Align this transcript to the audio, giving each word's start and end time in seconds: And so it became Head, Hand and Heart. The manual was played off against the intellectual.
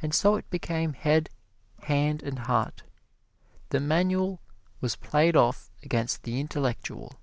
And 0.00 0.14
so 0.14 0.36
it 0.36 0.48
became 0.48 0.92
Head, 0.92 1.28
Hand 1.80 2.22
and 2.22 2.38
Heart. 2.38 2.84
The 3.70 3.80
manual 3.80 4.40
was 4.80 4.94
played 4.94 5.34
off 5.34 5.72
against 5.82 6.22
the 6.22 6.38
intellectual. 6.38 7.14